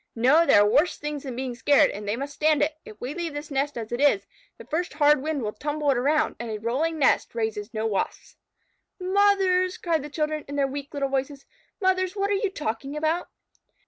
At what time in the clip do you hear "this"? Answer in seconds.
3.35-3.51